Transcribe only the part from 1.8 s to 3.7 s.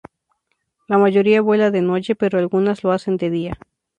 noche pero algunas lo hacen de día.